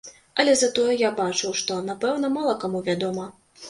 [0.43, 3.35] Але затое я бачыў, што, напэўна, мала каму вядома.